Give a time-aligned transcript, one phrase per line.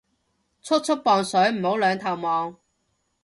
[0.03, 0.03] 速速
[0.95, 2.57] 磅水唔好兩頭望